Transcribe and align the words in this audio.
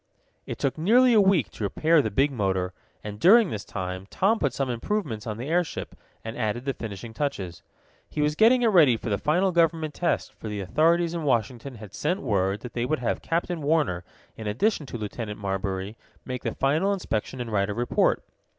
It 0.47 0.57
took 0.57 0.79
nearly 0.79 1.13
a 1.13 1.21
week 1.21 1.51
to 1.51 1.63
repair 1.63 2.01
the 2.01 2.09
big 2.09 2.31
motor, 2.31 2.73
and, 3.03 3.19
during 3.19 3.51
this 3.51 3.63
time, 3.63 4.07
Tom 4.09 4.39
put 4.39 4.51
some 4.51 4.67
improvements 4.67 5.27
on 5.27 5.37
the 5.37 5.47
airship, 5.47 5.95
and 6.25 6.35
added 6.35 6.65
the 6.65 6.73
finishing 6.73 7.13
touches. 7.13 7.61
He 8.09 8.19
was 8.19 8.33
getting 8.33 8.63
it 8.63 8.69
ready 8.69 8.97
for 8.97 9.11
the 9.11 9.19
final 9.19 9.51
government 9.51 9.93
test, 9.93 10.33
for 10.33 10.47
the 10.49 10.59
authorities 10.59 11.13
in 11.13 11.21
Washington 11.21 11.75
had 11.75 11.93
sent 11.93 12.23
word 12.23 12.61
that 12.61 12.73
they 12.73 12.83
would 12.83 12.97
have 12.97 13.21
Captain 13.21 13.61
Warner, 13.61 14.03
in 14.35 14.47
addition 14.47 14.87
to 14.87 14.97
Lieutenant 14.97 15.37
Marbury, 15.39 15.95
make 16.25 16.41
the 16.41 16.55
final 16.55 16.91
inspection 16.93 17.39
and 17.39 17.51
write 17.51 17.69
a 17.69 17.73
report. 17.75 18.23